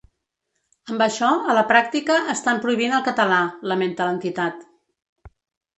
Amb 0.93 1.03
això 1.05 1.29
a 1.53 1.57
la 1.59 1.63
pràctica 1.73 2.17
estan 2.35 2.63
prohibint 2.65 2.97
el 3.01 3.07
català, 3.11 3.39
lamenta 3.75 4.09
l’entitat. 4.11 4.67